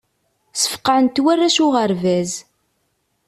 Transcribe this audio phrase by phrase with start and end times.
[0.61, 2.31] Sfeqɛen-t warrac uɣerbaz.